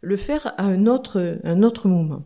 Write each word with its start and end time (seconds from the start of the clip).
le 0.00 0.16
faire 0.16 0.54
à 0.58 0.64
un 0.64 0.86
autre, 0.86 1.38
un 1.44 1.62
autre 1.62 1.88
moment. 1.88 2.24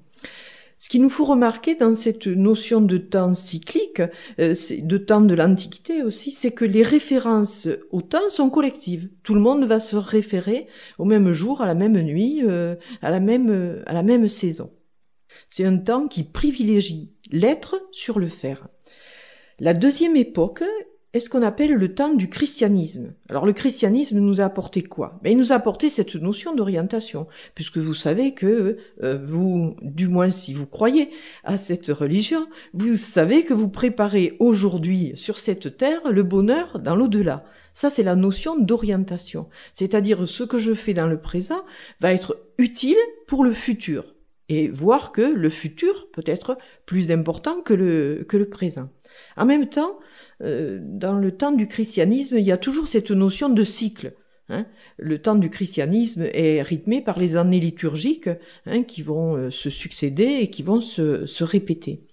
Ce 0.79 0.91
qu'il 0.91 1.01
nous 1.01 1.09
faut 1.09 1.25
remarquer 1.25 1.75
dans 1.75 1.95
cette 1.95 2.27
notion 2.27 2.83
de 2.83 2.99
temps 2.99 3.33
cyclique, 3.33 4.03
euh, 4.39 4.55
de 4.83 4.99
temps 4.99 5.23
de 5.23 5.35
l'Antiquité 5.35 6.03
aussi, 6.03 6.33
c'est 6.33 6.51
que 6.51 6.67
les 6.67 6.83
références 6.83 7.67
au 7.91 8.03
temps 8.03 8.29
sont 8.29 8.51
collectives. 8.51 9.09
Tout 9.23 9.35
le 9.35 9.41
monde 9.41 9.65
va 9.65 9.79
se 9.79 9.97
référer 9.97 10.67
au 10.99 11.07
même 11.07 11.33
jour, 11.33 11.63
à 11.63 11.67
la 11.67 11.75
même 11.75 11.99
nuit, 12.03 12.43
euh, 12.45 12.77
à 13.01 13.11
la 13.11 13.21
même, 13.21 13.83
à 13.87 13.95
la 13.95 14.03
même 14.03 14.29
saison. 14.29 14.71
C'est 15.49 15.65
un 15.65 15.79
temps 15.79 16.09
qui 16.09 16.25
privilégie 16.25 17.15
l'être 17.31 17.81
sur 17.91 18.19
le 18.19 18.27
faire. 18.27 18.69
La 19.59 19.73
deuxième 19.73 20.17
époque 20.17 20.63
est 21.17 21.21
ce 21.21 21.31
qu'on 21.31 21.43
appelle 21.43 21.73
le 21.73 21.95
temps 21.95 22.15
du 22.15 22.29
christianisme. 22.29 23.13
Alors 23.29 23.47
le 23.47 23.53
christianisme 23.53 24.19
nous 24.19 24.41
a 24.41 24.45
apporté 24.45 24.83
quoi? 24.83 25.19
Ben, 25.23 25.31
Il 25.31 25.39
nous 25.39 25.53
a 25.53 25.57
apporté 25.57 25.89
cette 25.89 26.15
notion 26.15 26.55
d'orientation, 26.55 27.27
puisque 27.55 27.79
vous 27.79 27.95
savez 27.95 28.35
que 28.35 28.77
euh, 29.03 29.19
vous, 29.23 29.77
du 29.83 30.09
moins 30.09 30.31
si 30.31 30.53
vous 30.55 30.67
croyez 30.67 31.11
à 31.45 31.57
cette 31.57 31.89
religion, 31.89 32.47
vous 32.75 32.97
savez 32.97 33.45
que 33.45 33.55
vous 33.55 33.69
préparez 33.69 34.37
aujourd'hui 34.39 35.13
sur 35.17 35.39
cette 35.39 35.77
terre 35.77 36.13
le 36.13 36.23
bonheur 36.23 36.79
dans 36.79 36.95
l'au-delà. 36.95 37.45
Ça, 37.73 37.91
c'est 37.91 38.03
la 38.03 38.15
notion 38.15 38.59
d'orientation. 38.59 39.49
C'est-à-dire 39.75 40.27
ce 40.27 40.45
que 40.45 40.59
je 40.59 40.73
fais 40.73 40.95
dans 40.95 41.07
le 41.07 41.21
présent 41.21 41.63
va 42.01 42.13
être 42.13 42.39
utile 42.59 42.97
pour 43.27 43.45
le 43.45 43.51
futur. 43.51 44.15
Et 44.49 44.69
voir 44.69 45.13
que 45.13 45.21
le 45.21 45.51
futur 45.51 46.09
peut 46.13 46.25
être 46.25 46.57
plus 46.87 47.11
important 47.11 47.61
que 47.61 47.75
le, 47.75 48.25
que 48.29 48.37
le 48.37 48.49
présent. 48.49 48.89
En 49.37 49.45
même 49.45 49.69
temps, 49.69 49.99
euh, 50.43 50.79
dans 50.83 51.15
le 51.15 51.33
temps 51.33 51.53
du 51.53 51.67
christianisme, 51.67 52.39
il 52.39 52.45
y 52.45 52.53
a 52.53 52.59
toujours 52.59 52.89
cette 52.89 53.11
notion 53.11 53.49
de 53.49 53.65
cycle. 53.65 54.13
Hein. 54.49 54.67
Le 54.99 55.19
temps 55.19 55.35
du 55.35 55.51
christianisme 55.51 56.29
est 56.33 56.63
rythmé 56.63 57.01
par 57.01 57.19
les 57.19 57.37
années 57.37 57.61
liturgiques 57.61 58.31
hein, 58.67 58.83
qui 58.83 59.03
vont 59.03 59.37
euh, 59.37 59.51
se 59.51 59.71
succéder 59.71 60.39
et 60.41 60.51
qui 60.51 60.63
vont 60.63 60.81
se, 60.81 61.27
se 61.27 61.45
répéter. 61.45 62.07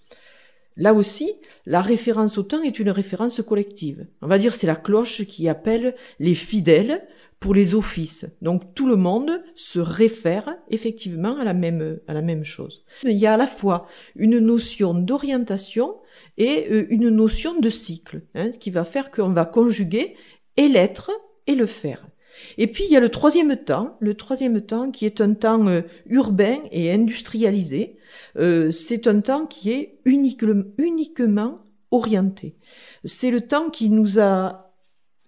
Là 0.75 0.93
aussi, 0.93 1.31
la 1.65 1.81
référence 1.81 2.38
au 2.38 2.43
temps 2.43 2.63
est 2.63 2.80
une 2.80 2.89
référence 2.89 3.41
collective. 3.41 4.07
On 4.21 4.27
va 4.27 4.39
dire 4.39 4.55
c'est 4.55 4.67
la 4.67 4.75
cloche 4.75 5.25
qui 5.25 5.47
appelle 5.47 5.95
les 6.19 6.33
fidèles 6.33 7.05
pour 7.39 7.53
les 7.53 7.75
offices. 7.75 8.25
Donc 8.41 8.73
tout 8.73 8.87
le 8.87 8.95
monde 8.95 9.43
se 9.53 9.80
réfère 9.80 10.55
effectivement 10.69 11.37
à 11.37 11.43
la 11.43 11.53
même, 11.53 11.99
à 12.08 12.13
la 12.13 12.21
même 12.21 12.43
chose. 12.43 12.85
Il 13.03 13.17
y 13.17 13.27
a 13.27 13.33
à 13.33 13.37
la 13.37 13.47
fois 13.47 13.85
une 14.15 14.39
notion 14.39 14.93
d'orientation 14.93 15.97
et 16.38 16.67
euh, 16.72 16.86
une 16.89 17.09
notion 17.09 17.59
de 17.59 17.69
cycle, 17.69 18.22
hein, 18.36 18.52
ce 18.52 18.58
qui 18.58 18.72
va 18.72 18.83
faire 18.83 19.11
qu'on 19.11 19.30
va 19.30 19.45
conjuguer 19.45 20.16
et 20.58 20.67
l'être 20.67 21.11
et 21.47 21.55
le 21.55 21.66
faire. 21.66 22.08
Et 22.58 22.67
puis 22.67 22.86
il 22.86 22.92
y 22.92 22.97
a 22.97 23.00
le 23.00 23.09
troisième 23.09 23.55
temps, 23.58 23.95
le 24.00 24.16
troisième 24.16 24.59
temps 24.61 24.89
qui 24.89 25.05
est 25.05 25.22
un 25.22 25.33
temps 25.33 25.67
euh, 25.67 25.81
urbain 26.08 26.58
et 26.72 26.92
industrialisé. 26.92 27.97
Euh, 28.38 28.72
c'est 28.72 29.08
un 29.08 29.22
temps 29.22 29.45
qui 29.45 29.72
est 29.72 30.00
uniquement 30.05 31.59
orienté. 31.92 32.55
C'est 33.05 33.30
le 33.30 33.42
temps 33.42 33.70
qui 33.70 33.89
nous 33.89 34.20
a 34.20 34.72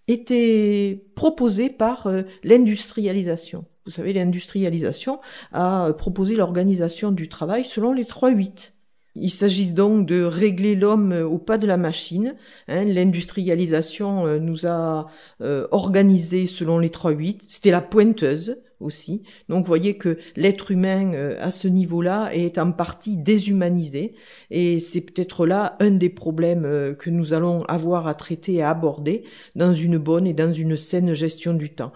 était 0.08 1.04
proposé 1.16 1.68
par 1.68 2.08
l'industrialisation. 2.44 3.66
Vous 3.86 3.92
savez, 3.92 4.14
l'industrialisation 4.14 5.20
a 5.52 5.94
proposé 5.94 6.36
l'organisation 6.36 7.12
du 7.12 7.28
travail 7.28 7.66
selon 7.66 7.92
les 7.92 8.06
trois 8.06 8.30
huit. 8.30 8.75
Il 9.16 9.30
s'agit 9.32 9.72
donc 9.72 10.06
de 10.06 10.24
régler 10.24 10.76
l'homme 10.76 11.14
au 11.14 11.38
pas 11.38 11.58
de 11.58 11.68
la 11.68 11.78
machine. 11.78 12.36
Hein. 12.68 12.84
L'industrialisation 12.84 14.28
euh, 14.28 14.40
nous 14.40 14.66
a 14.66 15.08
euh, 15.42 15.68
organisé 15.72 16.48
selon 16.48 16.80
les 16.80 16.90
trois 16.90 17.12
huit. 17.12 17.44
C'était 17.48 17.72
la 17.72 17.82
pointeuse 17.82 18.58
aussi. 18.80 19.24
Donc 19.50 19.64
vous 19.64 19.68
voyez 19.68 19.98
que 19.98 20.18
l'être 20.36 20.72
humain 20.72 21.14
euh, 21.14 21.38
à 21.40 21.52
ce 21.52 21.68
niveau-là 21.68 22.30
est 22.34 22.58
en 22.58 22.72
partie 22.72 23.18
déshumanisé 23.18 24.16
et 24.52 24.80
c'est 24.80 25.02
peut-être 25.02 25.46
là 25.46 25.76
un 25.80 25.92
des 25.92 26.10
problèmes 26.10 26.66
euh, 26.66 26.94
que 26.94 27.10
nous 27.10 27.34
allons 27.34 27.64
avoir 27.64 28.08
à 28.08 28.16
traiter 28.16 28.56
et 28.56 28.62
à 28.62 28.70
aborder 28.70 29.24
dans 29.56 29.72
une 29.74 29.98
bonne 29.98 30.28
et 30.28 30.34
dans 30.34 30.54
une 30.54 30.78
saine 30.78 31.14
gestion 31.14 31.54
du 31.54 31.70
temps. 31.74 31.92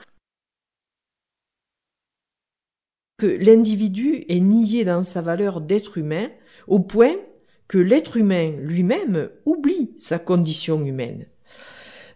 Que 3.18 3.28
l'individu 3.28 4.24
est 4.30 4.40
nié 4.40 4.86
dans 4.86 5.03
sa 5.03 5.22
valeur 5.22 5.59
d'être 5.59 5.97
humain 5.97 6.30
au 6.68 6.80
point 6.80 7.16
que 7.68 7.78
l'être 7.78 8.18
humain 8.18 8.53
lui-même 8.59 9.30
oublie 9.46 9.92
sa 9.97 10.20
condition 10.20 10.84
humaine. 10.84 11.25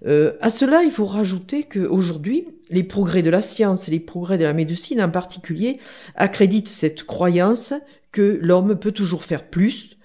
Euh, 0.06 0.34
à 0.42 0.50
cela, 0.50 0.84
il 0.84 0.92
faut 0.92 1.06
rajouter 1.06 1.64
qu'aujourd'hui, 1.64 2.48
les 2.70 2.84
progrès 2.84 3.22
de 3.22 3.30
la 3.30 3.42
science 3.42 3.88
et 3.88 3.92
les 3.92 4.00
progrès 4.00 4.38
de 4.38 4.44
la 4.44 4.53
médecine 4.53 5.02
en 5.02 5.09
particulier 5.09 5.80
accréditent 6.16 6.68
cette 6.68 7.03
croyance 7.03 7.74
que 8.12 8.40
l'homme 8.42 8.78
peut 8.78 8.92
toujours 8.92 9.24
faire 9.24 9.48
plus, 9.48 9.98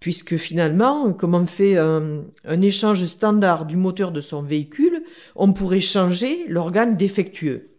puisque 0.00 0.36
finalement, 0.36 1.12
comme 1.12 1.34
on 1.34 1.46
fait 1.46 1.78
un, 1.78 2.24
un 2.44 2.60
échange 2.62 3.04
standard 3.04 3.66
du 3.66 3.76
moteur 3.76 4.10
de 4.10 4.20
son 4.20 4.42
véhicule, 4.42 5.04
on 5.36 5.52
pourrait 5.52 5.80
changer 5.80 6.46
l'organe 6.48 6.96
défectueux. 6.96 7.73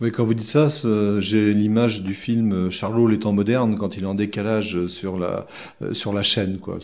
Oui, 0.00 0.12
quand 0.12 0.24
vous 0.24 0.34
dites 0.34 0.46
ça, 0.46 0.68
j'ai 1.18 1.52
l'image 1.52 2.04
du 2.04 2.14
film 2.14 2.52
euh, 2.52 2.70
Charlot 2.70 3.08
les 3.08 3.18
temps 3.18 3.32
modernes 3.32 3.76
quand 3.76 3.96
il 3.96 4.04
est 4.04 4.06
en 4.06 4.14
décalage 4.14 4.86
sur 4.86 5.18
la 5.18 5.48
euh, 5.82 5.92
sur 5.92 6.12
la 6.12 6.22
chaîne, 6.22 6.58
quoi. 6.58 6.78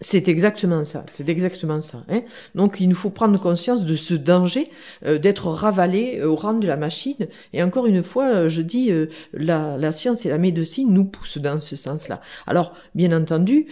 C'est 0.00 0.28
exactement 0.28 0.82
ça. 0.82 1.04
C'est 1.10 1.28
exactement 1.28 1.82
ça. 1.82 2.04
Hein 2.08 2.22
Donc, 2.54 2.80
il 2.80 2.88
nous 2.88 2.94
faut 2.94 3.10
prendre 3.10 3.38
conscience 3.38 3.84
de 3.84 3.92
ce 3.92 4.14
danger 4.14 4.66
euh, 5.04 5.18
d'être 5.18 5.48
ravalé 5.48 6.22
au 6.22 6.36
rang 6.36 6.54
de 6.54 6.66
la 6.66 6.78
machine. 6.78 7.28
Et 7.52 7.62
encore 7.62 7.84
une 7.84 8.02
fois, 8.02 8.48
je 8.48 8.62
dis, 8.62 8.90
la, 9.34 9.76
la 9.76 9.92
science 9.92 10.24
et 10.24 10.30
la 10.30 10.38
médecine 10.38 10.90
nous 10.90 11.04
poussent 11.04 11.36
dans 11.36 11.60
ce 11.60 11.76
sens-là. 11.76 12.22
Alors, 12.46 12.72
bien 12.94 13.14
entendu, 13.14 13.66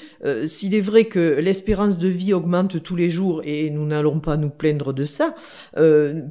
s'il 0.46 0.74
est 0.74 0.80
vrai 0.80 1.06
que 1.06 1.38
l'espérance 1.40 1.98
de 1.98 2.08
vie 2.08 2.34
augmente 2.34 2.82
tous 2.82 2.96
les 2.96 3.08
jours 3.08 3.40
et 3.44 3.70
nous 3.70 3.86
n'allons 3.86 4.20
pas 4.20 4.36
nous 4.36 4.50
plaindre 4.50 4.92
de 4.92 5.04
ça, 5.04 5.34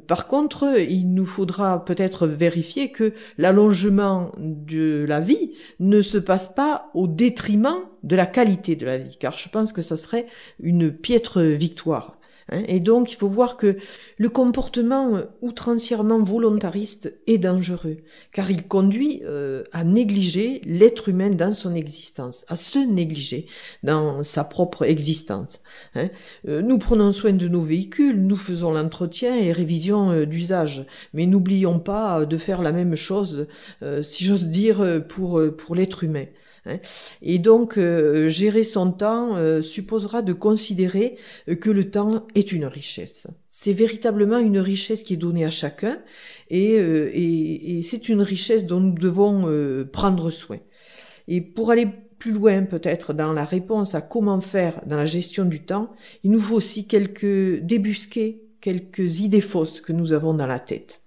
par 0.06 0.26
contre, 0.28 0.78
il 0.78 1.12
nous 1.12 1.24
faudra 1.24 1.84
peut-être 1.84 2.26
vérifier 2.36 2.90
que 2.92 3.12
l'allongement 3.38 4.32
de 4.38 5.04
la 5.08 5.20
vie 5.20 5.54
ne 5.80 6.02
se 6.02 6.18
passe 6.18 6.48
pas 6.48 6.90
au 6.94 7.08
détriment 7.08 7.80
de 8.02 8.16
la 8.16 8.26
qualité 8.26 8.76
de 8.76 8.86
la 8.86 8.98
vie, 8.98 9.16
car 9.18 9.36
je 9.36 9.48
pense 9.48 9.72
que 9.72 9.82
ça 9.82 9.96
serait 9.96 10.26
une 10.60 10.92
piètre 10.92 11.40
victoire. 11.40 12.18
Hein. 12.50 12.62
Et 12.68 12.80
donc, 12.80 13.12
il 13.12 13.16
faut 13.16 13.28
voir 13.28 13.56
que 13.56 13.76
le 14.18 14.28
comportement 14.28 15.22
outrancièrement 15.42 16.22
volontariste 16.22 17.14
est 17.26 17.38
dangereux, 17.38 17.98
car 18.32 18.50
il 18.50 18.66
conduit 18.66 19.22
euh, 19.24 19.64
à 19.72 19.84
négliger 19.84 20.60
l'être 20.64 21.08
humain 21.08 21.30
dans 21.30 21.50
son 21.50 21.74
existence, 21.74 22.44
à 22.48 22.56
se 22.56 22.78
négliger 22.78 23.46
dans 23.82 24.22
sa 24.22 24.44
propre 24.44 24.84
existence. 24.84 25.60
Hein. 25.94 26.08
Euh, 26.48 26.62
nous 26.62 26.78
prenons 26.78 27.12
soin 27.12 27.32
de 27.32 27.48
nos 27.48 27.60
véhicules, 27.60 28.20
nous 28.20 28.36
faisons 28.36 28.72
l'entretien 28.72 29.36
et 29.36 29.44
les 29.44 29.52
révisions 29.52 30.10
euh, 30.10 30.26
d'usage, 30.26 30.86
mais 31.12 31.26
n'oublions 31.26 31.78
pas 31.78 32.24
de 32.24 32.36
faire 32.36 32.62
la 32.62 32.72
même 32.72 32.94
chose, 32.94 33.46
si 34.02 34.24
j'ose 34.24 34.46
dire, 34.46 35.02
pour, 35.08 35.40
pour 35.56 35.74
l'être 35.74 36.04
humain. 36.04 36.26
Hein. 36.66 36.78
Et 37.22 37.38
donc, 37.38 37.78
euh, 37.78 38.28
gérer 38.28 38.64
son 38.64 38.90
temps 38.90 39.36
euh, 39.36 39.62
supposera 39.62 40.22
de 40.22 40.32
considérer 40.32 41.16
euh, 41.48 41.54
que 41.54 41.70
le 41.70 41.90
temps 41.90 42.26
est 42.36 42.52
une 42.52 42.66
richesse. 42.66 43.26
C'est 43.48 43.72
véritablement 43.72 44.38
une 44.38 44.58
richesse 44.58 45.02
qui 45.02 45.14
est 45.14 45.16
donnée 45.16 45.44
à 45.44 45.50
chacun 45.50 45.98
et, 46.50 46.74
et, 46.74 47.78
et 47.78 47.82
c'est 47.82 48.08
une 48.08 48.22
richesse 48.22 48.66
dont 48.66 48.80
nous 48.80 48.94
devons 48.94 49.86
prendre 49.92 50.30
soin. 50.30 50.58
Et 51.28 51.40
pour 51.40 51.70
aller 51.70 51.88
plus 52.18 52.32
loin 52.32 52.62
peut-être 52.62 53.12
dans 53.12 53.32
la 53.32 53.44
réponse 53.44 53.94
à 53.94 54.00
comment 54.00 54.40
faire 54.40 54.82
dans 54.86 54.96
la 54.96 55.06
gestion 55.06 55.44
du 55.44 55.64
temps, 55.64 55.92
il 56.22 56.30
nous 56.30 56.38
faut 56.38 56.56
aussi 56.56 56.86
quelques 56.86 57.60
débusquer 57.62 58.42
quelques 58.60 59.20
idées 59.20 59.40
fausses 59.40 59.80
que 59.80 59.92
nous 59.92 60.12
avons 60.12 60.34
dans 60.34 60.46
la 60.46 60.58
tête. 60.58 61.05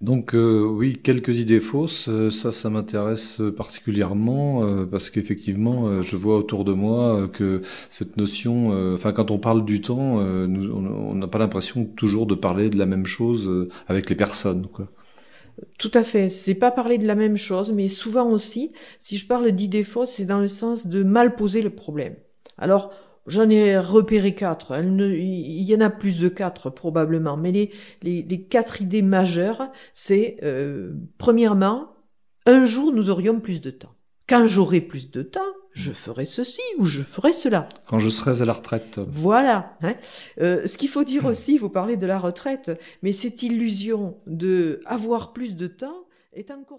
Donc 0.00 0.34
euh, 0.34 0.64
oui, 0.64 0.96
quelques 1.02 1.38
idées 1.38 1.60
fausses, 1.60 2.08
euh, 2.08 2.30
ça, 2.30 2.52
ça 2.52 2.70
m'intéresse 2.70 3.42
particulièrement 3.54 4.64
euh, 4.64 4.86
parce 4.86 5.10
qu'effectivement, 5.10 6.02
je 6.02 6.16
vois 6.16 6.38
autour 6.38 6.64
de 6.64 6.72
moi 6.72 7.28
que 7.28 7.60
cette 7.90 8.16
notion, 8.16 8.70
enfin 8.94 9.12
quand 9.12 9.30
on 9.30 9.38
parle 9.38 9.64
du 9.64 9.82
temps, 9.82 10.16
on 10.16 11.14
n'a 11.14 11.28
pas 11.28 11.38
l'impression 11.38 11.84
toujours 11.84 12.26
de 12.26 12.34
parler 12.34 12.70
de 12.70 12.78
la 12.78 12.86
même 12.86 13.04
chose 13.04 13.68
avec 13.88 14.08
les 14.08 14.16
personnes. 14.16 14.68
Quoi. 14.68 14.88
Tout 15.78 15.90
à 15.92 16.02
fait. 16.02 16.30
C'est 16.30 16.54
pas 16.54 16.70
parler 16.70 16.96
de 16.96 17.06
la 17.06 17.14
même 17.14 17.36
chose, 17.36 17.72
mais 17.72 17.88
souvent 17.88 18.30
aussi, 18.30 18.72
si 19.00 19.18
je 19.18 19.26
parle 19.26 19.52
d'idées 19.52 19.84
fausses, 19.84 20.12
c'est 20.12 20.24
dans 20.24 20.40
le 20.40 20.48
sens 20.48 20.86
de 20.86 21.02
mal 21.02 21.36
poser 21.36 21.60
le 21.60 21.70
problème. 21.70 22.14
Alors, 22.56 22.92
J'en 23.30 23.48
ai 23.48 23.78
repéré 23.78 24.34
quatre. 24.34 24.76
il 24.82 25.62
y 25.62 25.74
en 25.76 25.80
a 25.80 25.88
plus 25.88 26.18
de 26.18 26.28
quatre 26.28 26.68
probablement, 26.68 27.36
mais 27.36 27.52
les, 27.52 27.70
les, 28.02 28.42
quatre 28.42 28.82
idées 28.82 29.02
majeures, 29.02 29.70
c'est 29.92 30.36
euh, 30.42 30.92
premièrement, 31.16 31.94
un 32.46 32.64
jour 32.64 32.92
nous 32.92 33.08
aurions 33.08 33.38
plus 33.38 33.60
de 33.60 33.70
temps. 33.70 33.94
Quand 34.28 34.46
j'aurai 34.46 34.80
plus 34.80 35.10
de 35.10 35.22
temps, 35.22 35.40
je 35.72 35.92
ferai 35.92 36.24
ceci 36.24 36.62
ou 36.78 36.86
je 36.86 37.02
ferai 37.02 37.32
cela. 37.32 37.68
Quand 37.86 37.98
je 37.98 38.08
serai 38.08 38.42
à 38.42 38.44
la 38.44 38.52
retraite. 38.52 39.00
Voilà. 39.08 39.76
Hein. 39.82 39.94
Euh, 40.40 40.66
ce 40.66 40.76
qu'il 40.76 40.88
faut 40.88 41.04
dire 41.04 41.24
aussi, 41.24 41.58
vous 41.58 41.70
parlez 41.70 41.96
de 41.96 42.06
la 42.06 42.18
retraite, 42.18 42.72
mais 43.02 43.12
cette 43.12 43.42
illusion 43.42 44.18
de 44.26 44.82
avoir 44.86 45.32
plus 45.32 45.54
de 45.54 45.68
temps 45.68 46.06
est 46.32 46.50
encore 46.50 46.78